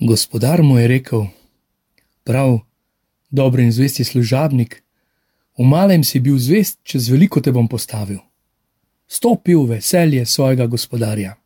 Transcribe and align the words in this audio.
Gospodar 0.00 0.62
mu 0.62 0.78
je 0.78 0.88
rekel: 0.88 1.26
Prav, 2.24 2.58
dober 3.30 3.60
in 3.60 3.72
zvesti 3.72 4.04
služabnik, 4.04 4.82
v 5.58 5.64
malem 5.64 6.04
si 6.04 6.20
bil 6.20 6.36
zvest, 6.38 6.78
čez 6.82 7.08
veliko 7.08 7.40
te 7.40 7.52
bom 7.52 7.68
postavil. 7.68 8.18
Stopi 9.08 9.54
v 9.54 9.64
veselje 9.64 10.26
svojega 10.26 10.66
gospodarja. 10.66 11.36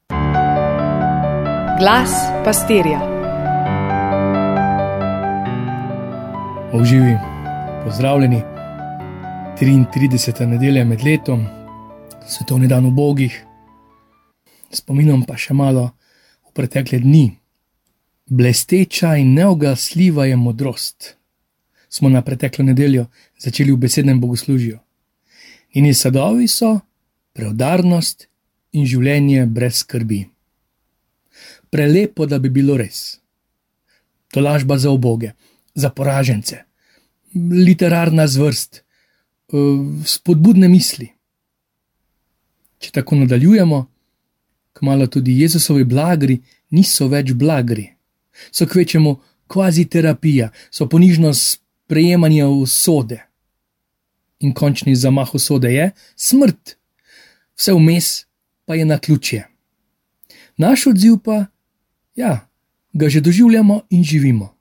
Glas 1.78 2.10
pastirja. 2.44 2.98
Uživi, 6.74 7.14
pozdravljeni. 7.85 8.42
33. 9.60 10.46
nedelja 10.46 10.85
med 10.85 11.04
letom, 11.04 11.46
svetovni 12.26 12.67
dan 12.69 12.87
ubogih, 12.87 13.44
spominom 14.72 15.22
pa 15.22 15.37
še 15.37 15.54
malo 15.54 15.90
v 16.48 16.55
pretekle 16.56 16.98
dni. 16.98 17.40
Blesteča 18.33 19.16
in 19.16 19.33
neogasljiva 19.34 20.25
je 20.27 20.37
modrost. 20.37 21.16
Smo 21.89 22.09
na 22.09 22.23
preteklo 22.23 22.65
nedeljo 22.65 23.06
začeli 23.39 23.73
v 23.73 23.77
besednem 23.77 24.20
bogoslužju. 24.20 24.79
Njeni 25.75 25.95
sadovi 25.95 26.47
so 26.48 26.79
preudarnost 27.33 28.29
in 28.73 28.87
življenje 28.87 29.47
brez 29.47 29.83
skrbi. 29.83 30.20
Prelepo, 31.70 32.27
da 32.27 32.39
bi 32.39 32.55
bilo 32.55 32.79
res. 32.79 33.19
To 34.31 34.41
lažba 34.41 34.78
za 34.78 34.95
oboge, 34.95 35.33
za 35.75 35.91
poražence, 35.91 36.62
literarna 37.34 38.31
zvrst, 38.31 38.83
eh, 38.83 39.56
spodbudne 40.06 40.69
misli. 40.69 41.11
Če 42.78 42.91
tako 42.91 43.25
nadaljujemo, 43.27 43.87
kmalo 44.73 45.06
tudi 45.06 45.41
Jezusovi 45.42 45.84
blagri 45.84 46.42
niso 46.70 47.09
več 47.09 47.33
blagri 47.34 47.97
so 48.51 48.66
kvečemu 48.66 49.16
kvazi 49.47 49.84
terapija, 49.84 50.51
so 50.70 50.89
ponižno 50.89 51.34
sprejemanje 51.34 52.45
usode. 52.47 53.19
In 54.41 54.55
končni 54.55 54.97
zamah 54.97 55.34
usode 55.34 55.73
je 55.75 55.91
smrt, 56.17 56.77
vse 57.56 57.73
vmes 57.73 58.11
pa 58.64 58.75
je 58.75 58.84
na 58.84 58.98
ključje. 58.98 59.47
Naš 60.56 60.86
odziv 60.86 61.19
pa, 61.25 61.47
ja, 62.14 62.47
ga 62.92 63.08
že 63.08 63.20
doživljamo 63.20 63.81
in 63.91 64.05
živimo. 64.05 64.55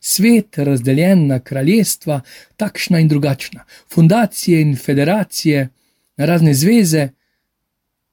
Svet 0.00 0.58
razdeljen 0.58 1.26
na 1.26 1.40
kraljestva, 1.40 2.20
takšna 2.56 3.00
in 3.00 3.08
drugačna, 3.08 3.64
fundacije 3.92 4.60
in 4.62 4.76
federacije, 4.76 5.68
razne 6.16 6.54
zveze, 6.54 7.08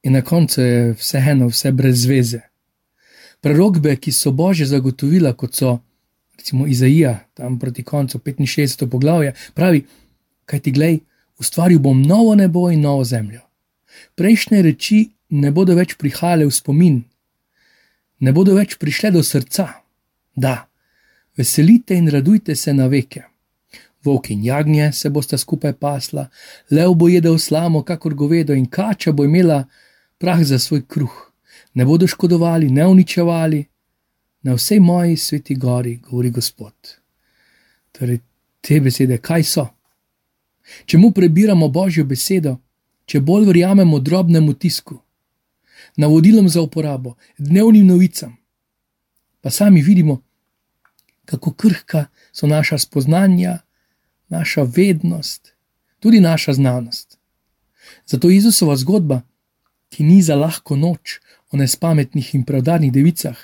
in 0.03 0.13
na 0.13 0.21
koncu 0.21 0.61
je 0.61 0.93
vseeno 0.93 1.47
vse 1.47 1.71
brez 1.71 2.01
zveze 2.01 2.54
prerogbe, 3.41 3.95
ki 3.95 4.11
so 4.11 4.31
božje 4.31 4.65
zagotovila, 4.65 5.33
kot 5.33 5.55
so 5.55 5.79
recimo 6.37 6.67
Izaija, 6.67 7.19
tam 7.33 7.59
proti 7.59 7.83
koncu 7.83 8.19
65. 8.19 8.89
poglavja, 8.89 9.33
pravi: 9.53 9.85
Kaj 10.45 10.59
ti 10.59 10.71
glej, 10.71 10.99
ustvaril 11.39 11.79
bom 11.79 12.01
novo 12.01 12.35
nebo 12.35 12.71
in 12.71 12.81
novo 12.81 13.03
zemljo. 13.03 13.41
Prejšnje 14.15 14.61
reči 14.61 15.09
ne 15.29 15.51
bodo 15.51 15.75
več 15.75 15.95
prihajale 15.97 16.45
v 16.45 16.51
spomin, 16.53 17.03
ne 18.19 18.31
bodo 18.31 18.55
več 18.55 18.77
prišle 18.77 19.11
do 19.11 19.23
srca. 19.23 19.67
Da, 20.35 20.67
veselite 21.37 21.95
in 21.95 22.09
radujte 22.11 22.55
se 22.55 22.73
na 22.73 22.87
veke. 22.87 23.23
Vok 24.03 24.29
in 24.29 24.43
jagnje 24.45 24.91
se 24.93 25.09
bosta 25.09 25.37
skupaj 25.37 25.73
pasla, 25.73 26.27
lev 26.69 26.93
bo 26.93 27.07
jedel 27.09 27.39
slamo, 27.39 27.81
kakor 27.83 28.13
govedo, 28.13 28.53
in 28.53 28.67
kača 28.69 29.11
bo 29.11 29.25
imela 29.25 29.63
prah 30.19 30.43
za 30.43 30.59
svoj 30.59 30.85
kruh 30.85 31.15
ne 31.75 31.85
bodo 31.85 32.07
škodovali, 32.07 32.69
ne 32.69 32.87
uničevali 32.87 33.65
na 34.41 34.53
vsej 34.53 34.79
moji 34.79 35.17
sveti 35.17 35.55
gori, 35.55 35.97
govori 35.97 36.29
Gospod. 36.29 36.73
Torej, 37.91 38.19
te 38.61 38.79
besede, 38.79 39.17
kaj 39.17 39.43
so? 39.43 39.67
Čemu 40.85 41.11
prebiramo 41.11 41.67
Božjo 41.67 42.05
besedo, 42.05 42.57
če 43.05 43.21
bolj 43.21 43.45
verjamemo 43.45 43.99
drobnemu 43.99 44.53
tisku, 44.53 44.97
navodilom 45.95 46.49
za 46.49 46.61
uporabo, 46.61 47.15
dnevnim 47.37 47.87
novicam, 47.87 48.37
pa 49.41 49.51
sami 49.51 49.81
vidimo, 49.81 50.21
kako 51.25 51.53
krhka 51.53 52.05
so 52.31 52.47
naša 52.47 52.77
spoznanja, 52.77 53.59
naša 54.29 54.63
vednost, 54.63 55.53
tudi 55.99 56.19
naša 56.19 56.53
znanost. 56.53 57.17
Zato 58.05 58.29
Jezusova 58.29 58.75
zgodba, 58.75 59.21
ki 59.89 60.03
ni 60.03 60.21
za 60.21 60.35
lahko 60.35 60.75
noč, 60.75 61.19
o 61.55 61.57
nespametnih 61.57 62.35
in 62.35 62.43
prodarnih 62.43 62.91
devicah, 62.91 63.37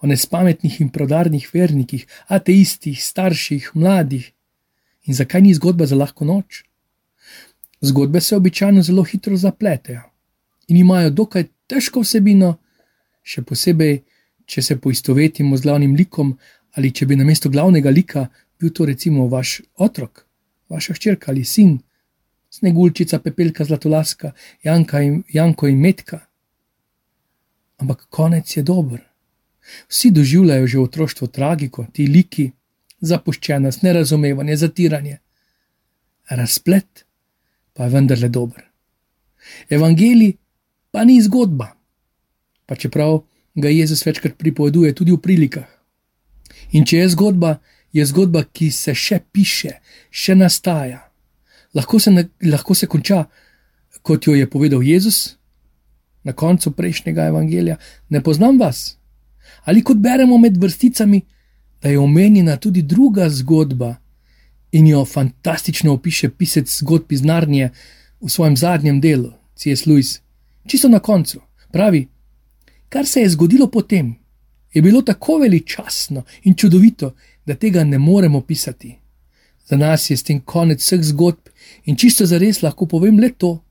o 0.00 0.06
nespametnih 0.06 0.80
in 0.80 0.90
prodarnih 0.94 1.48
vernikih, 1.54 2.06
ateistih, 2.30 3.02
starših, 3.02 3.70
mladih. 3.74 4.30
In 5.10 5.14
zakaj 5.14 5.42
ni 5.42 5.54
zgodba 5.54 5.86
za 5.86 5.96
lahko 5.98 6.24
noč? 6.24 6.62
Zgodbe 7.80 8.20
se 8.20 8.36
običajno 8.36 8.82
zelo 8.82 9.02
hitro 9.02 9.36
zapletejo 9.36 10.04
in 10.68 10.76
imajo 10.76 11.10
dokaj 11.10 11.48
težko 11.66 12.04
vsebino, 12.04 12.58
še 13.22 13.42
posebej, 13.42 14.02
če 14.46 14.62
se 14.62 14.76
poistovetimo 14.78 15.56
z 15.56 15.66
glavnim 15.66 15.96
likom 15.96 16.36
ali 16.76 16.92
če 16.94 17.06
bi 17.10 17.16
na 17.16 17.24
mesto 17.24 17.50
glavnega 17.50 17.90
lika 17.90 18.28
bil 18.60 18.70
to 18.70 18.86
recimo 18.86 19.26
vaš 19.28 19.62
otrok, 19.76 20.26
vaša 20.68 20.94
hčerka 20.94 21.32
ali 21.32 21.44
sin, 21.44 21.78
snegulčica, 22.50 23.18
pepelka, 23.18 23.64
zlatolaska, 23.64 24.32
Janka 24.62 25.02
in, 25.02 25.22
Janko 25.32 25.66
in 25.66 25.80
Metka 25.80 26.27
ampak 27.78 28.06
konec 28.10 28.56
je 28.56 28.62
dober. 28.62 29.00
Vsi 29.88 30.10
doživljajo 30.10 30.66
že 30.66 30.78
otroštvo 30.78 31.26
tragiko, 31.26 31.86
ti 31.92 32.06
liki, 32.06 32.50
zapuščenost, 33.00 33.82
nerazumevanje, 33.82 34.56
zatiranje. 34.56 35.18
Razplet 36.28 37.04
pa 37.72 37.84
je 37.84 37.90
vendarle 37.90 38.28
dober. 38.28 38.64
Evangelij 39.70 40.36
pa 40.90 41.04
ni 41.04 41.20
zgodba, 41.22 41.76
pa 42.66 42.74
čeprav 42.74 43.22
ga 43.54 43.68
Jezus 43.68 44.06
večkrat 44.06 44.38
pripoveduje 44.38 44.94
tudi 44.94 45.12
v 45.12 45.20
prilikah. 45.22 45.68
In 46.72 46.84
če 46.84 47.04
je 47.04 47.08
zgodba, 47.14 47.58
je 47.92 48.04
zgodba, 48.04 48.44
ki 48.44 48.70
se 48.74 48.94
še 48.94 49.20
piše, 49.32 49.78
še 50.10 50.34
nastaja. 50.36 51.06
Lahko 51.74 52.00
se, 52.00 52.12
lahko 52.44 52.74
se 52.74 52.86
konča, 52.86 53.24
kot 54.02 54.26
jo 54.26 54.34
je 54.36 54.48
povedal 54.50 54.82
Jezus, 54.82 55.37
na 56.28 56.32
koncu 56.32 56.70
prejšnjega 56.76 57.24
evangelija, 57.32 57.76
ne 58.08 58.20
poznam 58.20 58.58
vas. 58.60 58.98
Ali 59.64 59.80
kot 59.82 59.96
beremo 59.96 60.36
med 60.38 60.56
vrsticami, 60.60 61.22
da 61.82 61.88
je 61.88 61.98
omenjena 61.98 62.56
tudi 62.56 62.82
druga 62.82 63.30
zgodba 63.30 63.94
in 64.72 64.86
jo 64.86 65.04
fantastično 65.04 65.92
opiše 65.92 66.28
pisec 66.30 66.68
zgodb 66.80 67.12
iz 67.12 67.22
Narnije 67.24 67.70
v 68.20 68.28
svojem 68.28 68.56
zadnjem 68.56 69.00
delu, 69.00 69.30
C.S. 69.54 69.86
Lewis. 69.86 70.18
Čisto 70.66 70.88
na 70.88 70.98
koncu 70.98 71.40
pravi, 71.72 72.08
kar 72.88 73.06
se 73.06 73.20
je 73.20 73.28
zgodilo 73.28 73.70
potem, 73.70 74.14
je 74.72 74.82
bilo 74.82 75.02
tako 75.02 75.38
veličastno 75.38 76.22
in 76.42 76.54
čudovito, 76.54 77.14
da 77.46 77.54
tega 77.54 77.84
ne 77.84 77.98
moremo 77.98 78.40
pisati. 78.40 78.98
Za 79.64 79.76
nas 79.76 80.10
je 80.10 80.16
s 80.16 80.22
tem 80.22 80.40
konec 80.40 80.84
vseh 80.84 81.00
zgodb 81.02 81.48
in 81.84 81.96
čisto 81.96 82.26
za 82.26 82.38
res 82.38 82.62
lahko 82.62 82.86
povem 82.86 83.18
le 83.18 83.32
to, 83.32 83.64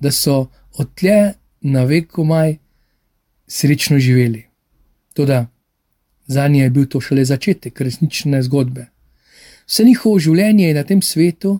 da 0.00 0.10
so 0.10 0.46
odtle 0.72 1.41
na 1.62 1.84
veku 1.84 2.24
maj 2.24 2.56
srečno 3.46 3.98
živeli. 3.98 4.44
Toda 5.14 5.46
za 6.26 6.48
nje 6.48 6.62
je 6.62 6.70
bil 6.70 6.86
to 6.86 7.00
šele 7.00 7.24
začetek 7.24 7.80
resnične 7.80 8.42
zgodbe. 8.42 8.86
Vse 9.66 9.84
njihovo 9.84 10.18
življenje 10.18 10.66
je 10.66 10.74
na 10.74 10.84
tem 10.84 11.02
svetu 11.02 11.58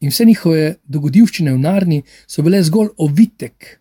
in 0.00 0.10
vse 0.10 0.24
njihove 0.24 0.76
dogodivščine 0.84 1.52
v 1.52 1.58
Narni 1.58 2.02
so 2.26 2.42
bile 2.42 2.62
zgolj 2.62 2.92
ovitek 2.96 3.78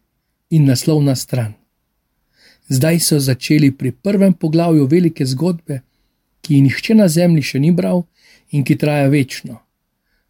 in 0.50 0.66
naslovna 0.66 1.16
stran. 1.16 1.54
Zdaj 2.70 3.00
so 3.00 3.20
začeli 3.20 3.72
pri 3.72 3.92
prvem 3.92 4.34
poglavju 4.34 4.88
velike 4.88 5.26
zgodbe, 5.26 5.81
ki 6.42 6.54
jih 6.56 6.63
nihče 6.63 6.96
na 6.96 7.08
zemlji 7.08 7.42
še 7.51 7.60
ni 7.60 7.72
bral 7.72 8.06
in 8.51 8.63
ki 8.63 8.78
traja 8.78 9.08
večno. 9.10 9.60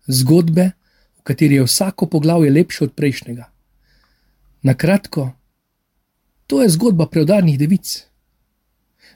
Zgodbe, 0.08 0.72
v 1.20 1.22
kateri 1.24 1.60
je 1.60 1.68
vsako 1.68 2.10
poglavje 2.12 2.52
lepše 2.52 2.84
od 2.84 2.94
prejšnjega. 2.94 3.55
Na 4.66 4.74
kratko, 4.74 5.32
to 6.48 6.62
je 6.62 6.70
zgodba 6.70 7.06
preudarnih 7.06 7.58
devic. 7.60 8.08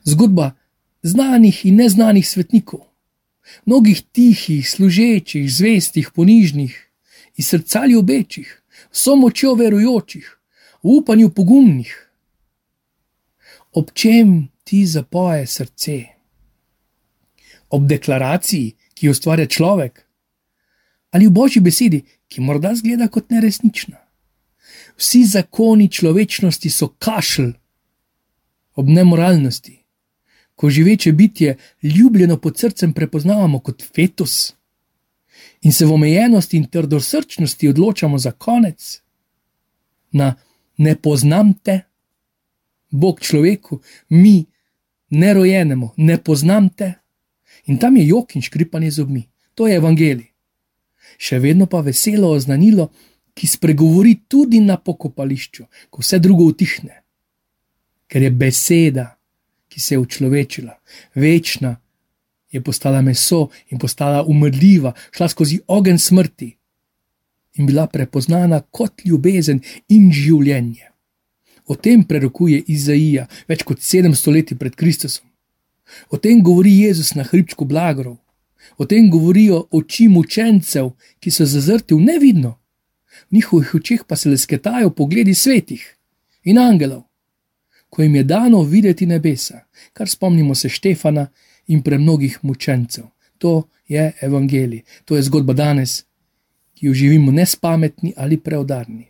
Zgodba 0.06 0.52
znanih 1.02 1.66
in 1.66 1.80
neznanih 1.82 2.28
svetnikov, 2.28 2.84
mnogih 3.66 4.04
tihih, 4.12 4.70
služečih, 4.70 5.48
zvestih, 5.54 6.12
ponižnih, 6.14 6.76
iz 7.36 7.48
srca 7.50 7.82
ljubečih, 7.86 8.52
so 8.92 9.16
močjo 9.16 9.56
verujočih, 9.58 10.28
v 10.84 11.00
upanju 11.00 11.32
pogumnih. 11.34 11.96
Ob 13.74 13.90
čem 13.94 14.52
ti 14.64 14.84
zapoje 14.86 15.48
srce? 15.48 15.98
Ob 17.70 17.90
deklaraciji, 17.90 18.76
ki 18.94 19.10
jo 19.10 19.18
ustvarja 19.18 19.50
človek, 19.50 20.06
ali 21.10 21.26
v 21.26 21.34
božji 21.34 21.66
besedi, 21.66 22.04
ki 22.30 22.46
morda 22.46 22.76
zgleda 22.78 23.10
kot 23.10 23.34
neresnična 23.34 24.09
vsi 25.00 25.24
zakoni 25.26 25.88
človečnosti 25.88 26.70
so 26.70 26.88
kašelj 27.00 27.54
ob 28.76 28.88
nemoralnosti, 28.88 29.76
ko 30.56 30.70
živeče 30.70 31.12
bitje, 31.12 31.58
ljubljeno 31.84 32.38
pod 32.38 32.58
srcem, 32.60 32.94
prepoznavamo 32.94 33.60
kot 33.60 33.84
fetus 33.96 34.54
in 35.62 35.74
se 35.74 35.86
v 35.86 35.94
omejenosti 35.94 36.58
in 36.58 36.68
trdosrčnosti 36.68 37.68
odločamo 37.68 38.18
za 38.18 38.32
konec, 38.32 39.02
na 40.12 40.36
ne 40.78 40.96
poznam 40.96 41.54
te, 41.64 41.82
Bog 42.92 43.20
človeku, 43.22 43.80
mi, 44.10 44.46
nerojenemu, 45.10 45.92
ne 45.98 46.18
poznam 46.18 46.70
te. 46.70 46.94
In 47.66 47.78
tam 47.78 47.98
je 47.98 48.08
jok 48.08 48.36
in 48.36 48.42
škripanje 48.42 48.92
zobmi, 48.92 49.30
to 49.56 49.68
je 49.68 49.76
evangelij. 49.76 50.32
Še 51.18 51.40
vedno 51.40 51.66
pa 51.66 51.84
veselo 51.86 52.32
oznanilo, 52.32 52.90
ki 53.40 53.48
spregovori 53.48 54.18
tudi 54.28 54.60
na 54.60 54.76
pokopališču, 54.78 55.64
ko 55.90 56.04
vse 56.04 56.20
drugo 56.20 56.44
utihne. 56.52 56.98
Ker 58.12 58.26
je 58.26 58.32
beseda, 58.36 59.06
ki 59.72 59.80
se 59.80 59.96
je 59.96 60.00
učlovečila, 60.00 60.76
večna, 61.16 61.78
je 62.52 62.62
postala 62.62 63.02
meso 63.02 63.48
in 63.70 63.80
postala 63.80 64.26
umrljiva, 64.28 64.92
šla 65.16 65.30
skozi 65.30 65.62
ogen 65.68 66.00
smrti 66.00 66.50
in 67.54 67.66
bila 67.66 67.88
prepoznana 67.88 68.60
kot 68.62 69.06
ljubezen 69.06 69.62
in 69.88 70.12
življenje. 70.12 70.92
O 71.66 71.76
tem 71.76 72.04
prerokuje 72.04 72.64
Izaija 72.68 73.28
več 73.48 73.64
kot 73.64 73.80
sedem 73.80 74.16
stoletij 74.16 74.58
pred 74.58 74.76
Kristusom. 74.76 75.28
O 76.10 76.18
tem 76.18 76.44
govori 76.44 76.74
Jezus 76.84 77.14
na 77.16 77.24
hribčku 77.24 77.66
blagrov, 77.66 78.18
o 78.78 78.86
tem 78.86 79.10
govorijo 79.10 79.68
oči 79.72 80.08
mučencev, 80.12 80.92
ki 81.20 81.32
so 81.32 81.46
zazrti 81.46 81.96
v 81.96 82.04
nevidno, 82.04 82.58
njihovih 83.32 83.76
očeh 83.76 84.04
pa 84.08 84.16
se 84.16 84.30
lesketajo 84.30 84.90
pogledi 84.90 85.34
svetih 85.34 85.96
in 86.44 86.58
angelov, 86.58 87.04
ko 87.90 88.02
jim 88.02 88.16
je 88.16 88.24
dano 88.24 88.62
videti 88.64 89.06
nebesa, 89.06 89.66
kar 89.94 90.10
spomnimo 90.10 90.56
se 90.56 90.70
Štefana 90.70 91.28
in 91.68 91.82
pre 91.84 91.98
mnogih 91.98 92.40
mučencev. 92.42 93.06
To 93.38 93.68
je 93.88 94.12
evangelij, 94.22 94.82
to 95.06 95.16
je 95.16 95.24
zgodba 95.24 95.54
danes, 95.54 96.04
ki 96.74 96.86
jo 96.86 96.94
živimo 96.94 97.32
nespametni 97.32 98.14
ali 98.18 98.38
preudarni. 98.38 99.08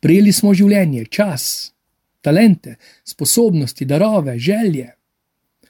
Prijeli 0.00 0.32
smo 0.32 0.54
življenje, 0.54 1.04
čas, 1.10 1.72
talente, 2.20 2.76
sposobnosti, 3.04 3.84
darove, 3.84 4.38
želje, 4.38 4.92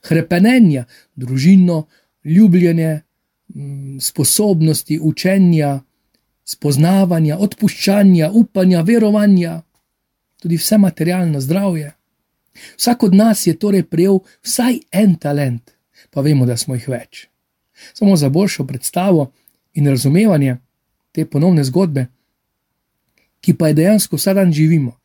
krepenenja, 0.00 0.84
družino, 1.16 1.86
ljubljenje, 2.24 3.00
mm, 3.54 4.00
sposobnosti 4.00 4.98
učenja, 5.02 5.80
spoznavanja, 6.44 7.38
odpuščanja, 7.38 8.30
upanja, 8.34 8.82
verovanja, 8.82 9.62
tudi 10.42 10.58
vse 10.58 10.78
materialno 10.78 11.40
zdravje. 11.40 11.92
Vsak 12.76 13.02
od 13.02 13.14
nas 13.14 13.46
je 13.46 13.54
torej 13.58 13.84
prejel 13.88 14.20
vsaj 14.42 14.80
en 14.92 15.14
talent, 15.16 15.70
pa 16.10 16.20
vemo, 16.20 16.46
da 16.46 16.56
smo 16.56 16.74
jih 16.74 16.88
več. 16.88 17.28
Samo 17.94 18.16
za 18.16 18.28
boljšo 18.28 18.66
predstavo 18.66 19.30
in 19.74 19.88
razumevanje 19.88 20.56
te 21.12 21.24
ponovne 21.26 21.64
zgodbe, 21.64 22.06
ki 23.40 23.54
pa 23.58 23.68
je 23.68 23.78
dejansko 23.80 24.16
vsak 24.16 24.36
dan 24.36 24.52
živimo. 24.52 24.98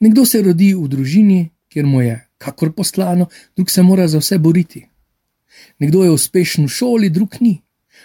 Nekdo 0.00 0.24
se 0.24 0.42
rodi 0.42 0.74
v 0.74 0.88
družini, 0.88 1.40
kjer 1.68 1.86
mu 1.86 2.02
je 2.02 2.18
kakor 2.38 2.72
poslano, 2.72 3.28
drug 3.56 3.70
se 3.70 3.82
mora 3.82 4.08
za 4.08 4.18
vse 4.18 4.38
boriti. 4.38 4.86
Nekdo 5.78 6.04
je 6.04 6.10
uspešen 6.10 6.64
v 6.64 6.72
šoli, 6.72 7.10
drug 7.10 7.36
ni. 7.40 7.60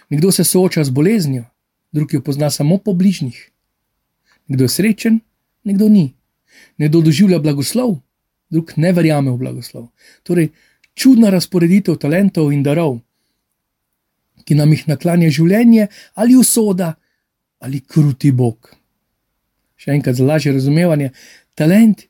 Nekdo 0.09 0.31
se 0.31 0.43
sooča 0.43 0.83
z 0.83 0.89
boleznijo, 0.89 1.45
drug 1.95 2.13
jo 2.13 2.21
pozna 2.21 2.49
samo 2.51 2.77
po 2.77 2.93
bližnjih. 2.93 3.39
Kdo 4.47 4.67
je 4.67 4.69
srečen, 4.69 5.19
nekdo 5.63 5.89
ni. 5.89 6.13
Nekdo 6.77 7.01
doživlja 7.01 7.39
blagoslov, 7.39 7.97
drug 8.51 8.75
ne 8.75 8.91
verjame 8.93 9.31
v 9.31 9.39
blagoslov. 9.39 9.87
Torej, 10.23 10.51
čudna 10.93 11.31
razporeditev 11.31 11.97
talentov 11.99 12.51
in 12.51 12.63
darov, 12.63 12.99
ki 14.45 14.55
nam 14.59 14.71
jih 14.75 14.85
naklanja 14.91 15.31
življenje 15.33 15.87
ali 16.21 16.35
usoda 16.37 16.93
ali 17.63 17.79
kruti 17.81 18.31
Bog. 18.31 18.69
Še 19.79 19.95
enkrat 19.95 20.19
za 20.19 20.25
lažje 20.27 20.53
razumevanje, 20.53 21.11
talent 21.55 22.05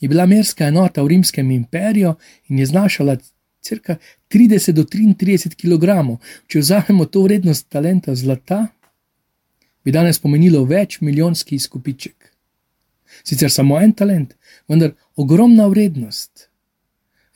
je 0.00 0.08
bila 0.08 0.26
merska 0.26 0.70
enota 0.70 1.02
v 1.02 1.16
rimskem 1.16 1.50
imperiju 1.50 2.14
in 2.48 2.62
je 2.62 2.66
znašala 2.66 3.18
crka 3.66 3.98
30 4.30 4.72
do 4.72 4.84
33 4.84 5.54
kg. 5.58 6.16
Če 6.46 6.62
vzamemo 6.62 7.06
to 7.10 7.26
vrednost 7.26 7.68
talenta 7.68 8.14
zlata, 8.14 8.66
bi 9.86 9.92
danes 9.94 10.18
pomenilo 10.18 10.64
več 10.66 10.98
milijonski 11.00 11.54
izkupiček. 11.54 12.32
Sicer 13.22 13.52
samo 13.54 13.78
en 13.78 13.92
talent, 13.94 14.32
vendar 14.66 14.96
ogromna 15.14 15.68
vrednost. 15.70 16.48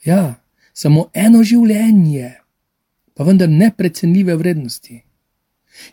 Ja, 0.03 0.41
samo 0.73 1.05
eno 1.15 1.45
življenje, 1.47 2.33
pa 3.15 3.23
vendar 3.23 3.47
neprecenljive 3.47 4.35
vrednosti. 4.35 4.97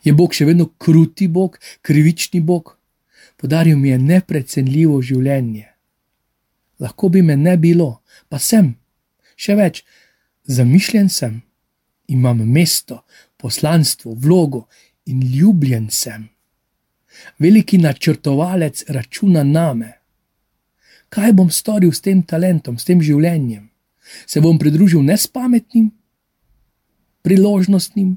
Je 0.02 0.12
Bog 0.18 0.34
še 0.34 0.48
vedno 0.48 0.66
kruti 0.82 1.28
Bog, 1.30 1.60
krivični 1.86 2.40
Bog? 2.42 2.74
Podaril 3.38 3.78
mi 3.78 3.92
je 3.92 3.98
neprecenljivo 4.02 4.98
življenje. 4.98 5.68
Lahko 6.82 7.12
bi 7.14 7.22
me 7.22 7.36
ne 7.38 7.54
bilo, 7.56 8.00
pa 8.26 8.40
sem. 8.42 8.72
Še 9.38 9.54
več, 9.54 9.84
zamišljen 10.50 11.06
sem, 11.06 11.38
imam 12.10 12.42
mesto, 12.50 13.04
poslanstvo, 13.38 14.16
vlogo 14.18 14.64
in 15.06 15.22
ljubljen 15.22 15.86
sem 15.94 16.26
veliki 17.38 17.78
načrtovalec 17.78 18.84
računa 18.88 19.42
name. 19.42 19.92
Kaj 21.08 21.32
bom 21.32 21.50
storil 21.50 21.92
s 21.92 22.00
tem 22.04 22.22
talentom, 22.22 22.78
s 22.78 22.84
tem 22.84 23.00
življenjem? 23.02 23.68
Se 24.26 24.40
bom 24.40 24.58
pridružil 24.58 25.02
nespametnim, 25.04 25.90
priložnostnim 27.22 28.16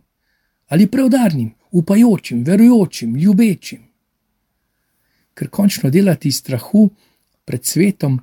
ali 0.71 0.88
preudarnim, 0.88 1.51
upajočim, 1.71 2.44
verujočim, 2.48 3.15
ljubečim? 3.15 3.81
Ker 5.36 5.50
končno 5.50 5.89
delati 5.89 6.30
iz 6.31 6.39
strahu 6.39 6.89
pred 7.45 7.65
svetom, 7.65 8.19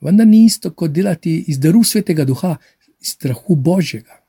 vendar 0.00 0.26
ni 0.26 0.44
isto 0.44 0.70
kot 0.70 0.92
delati 0.94 1.36
iz 1.48 1.58
daru 1.58 1.82
svetega 1.84 2.24
duha, 2.24 2.56
iz 3.00 3.14
strahu 3.16 3.56
božjega. 3.56 4.19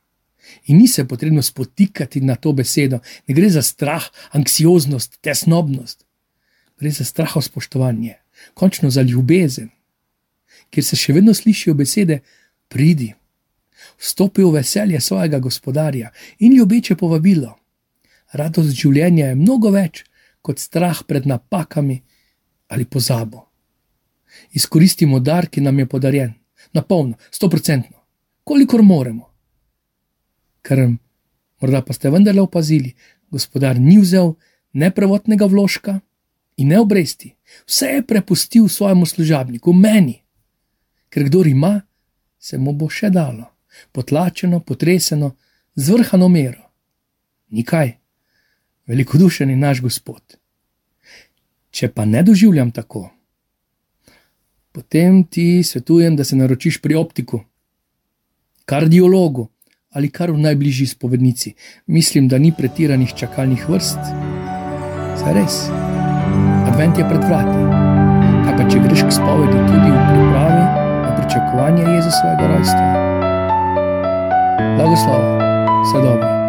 In 0.65 0.77
ni 0.77 0.87
se 0.87 1.05
potrebno 1.05 1.41
spotikati 1.41 2.21
na 2.21 2.35
to 2.35 2.53
besedo, 2.53 2.99
ne 3.27 3.35
gre 3.35 3.49
za 3.49 3.61
strah, 3.61 4.05
anksioznost, 4.31 5.17
tesnobnost, 5.21 6.05
gre 6.79 6.91
za 6.91 7.05
strah 7.05 7.35
o 7.35 7.41
spoštovanje, 7.41 8.15
končno 8.53 8.89
za 8.89 9.01
ljubezen, 9.01 9.69
kjer 10.69 10.85
se 10.85 10.95
še 10.95 11.13
vedno 11.13 11.33
slišijo 11.33 11.73
besede: 11.73 12.21
Pridi, 12.67 13.13
vstopi 13.97 14.43
v 14.43 14.53
veselje 14.57 14.99
svojega 14.99 15.39
gospodarja 15.39 16.11
in 16.39 16.55
ljubeče 16.57 16.95
povabilo. 16.95 17.57
Radost 18.31 18.71
življenja 18.75 19.31
je 19.31 19.35
mnogo 19.35 19.71
več 19.71 20.05
kot 20.41 20.59
strah 20.59 21.03
pred 21.07 21.27
napakami 21.27 22.01
ali 22.71 22.85
pozabo. 22.85 23.47
Izkoristimo 24.55 25.19
dar, 25.19 25.49
ki 25.51 25.61
nam 25.61 25.79
je 25.79 25.85
podarjen, 25.85 26.31
na 26.73 26.81
polno, 26.81 27.17
stoprocentno, 27.31 27.97
kolikor 28.47 28.81
moremo 28.81 29.30
kar 30.61 30.79
morda 31.61 31.81
pa 31.81 31.93
ste 31.93 32.09
vendarle 32.09 32.41
opazili, 32.41 32.93
gospodar 33.29 33.79
ni 33.79 33.99
vzel 33.99 34.33
ne 34.73 34.91
prvotnega 34.91 35.45
vložka 35.45 35.99
in 36.57 36.67
ne 36.67 36.79
obresti, 36.79 37.35
vse 37.67 37.85
je 37.85 38.07
prepustil 38.07 38.67
svojemu 38.67 39.05
služabniku, 39.05 39.73
meni, 39.73 40.21
ker 41.09 41.23
kdo 41.23 41.43
ima, 41.45 41.81
se 42.39 42.57
mu 42.57 42.73
bo 42.73 42.89
še 42.89 43.09
dalo, 43.09 43.45
potlačeno, 43.91 44.59
potreseno, 44.59 45.35
zvrhano 45.75 46.27
mero. 46.29 46.63
Nikaj, 47.51 47.97
velikodušen 48.87 49.49
je 49.49 49.57
naš 49.57 49.81
gospod. 49.81 50.37
Če 51.71 51.91
pa 51.91 52.05
ne 52.05 52.23
doživljam 52.23 52.71
tako, 52.71 53.09
potem 54.71 55.23
ti 55.23 55.63
svetujem, 55.63 56.15
da 56.15 56.23
se 56.23 56.35
naročiš 56.35 56.81
pri 56.81 56.95
optiku, 56.95 57.41
kardiologu, 58.65 59.47
ali 59.91 60.09
kar 60.09 60.31
v 60.31 60.39
najbližji 60.39 60.87
spovednici. 60.87 61.53
Mislim, 61.87 62.27
da 62.27 62.37
ni 62.37 62.53
pretiranih 62.57 63.13
čakalnih 63.13 63.69
vrst. 63.69 63.99
Saj 65.21 65.33
res, 65.35 65.67
advent 66.67 66.97
je 66.97 67.07
pred 67.09 67.23
vrati. 67.23 67.59
Kaj 68.41 68.53
pa 68.57 68.67
če 68.71 68.83
greš 68.87 69.05
k 69.07 69.15
spovedi 69.19 69.63
tudi 69.69 69.89
v 69.91 70.03
pripravi 70.09 70.65
na 71.05 71.15
pričakovanje 71.19 71.83
Jezusovega 71.95 72.51
rojstva? 72.55 72.85
Blagoslov, 74.77 75.25
vse 75.83 76.05
dobro. 76.07 76.40